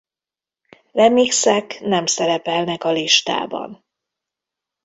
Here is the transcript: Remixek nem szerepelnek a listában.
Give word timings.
Remixek 0.91 1.79
nem 1.81 2.05
szerepelnek 2.05 2.83
a 2.83 2.91
listában. 2.91 3.83